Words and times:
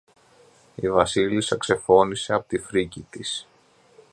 Η 0.75 0.89
Βασίλισσα 0.91 1.57
ξεφώνισε 1.57 2.33
από 2.33 2.47
τη 2.47 2.57
φρίκη 2.57 3.07
της 3.09 3.47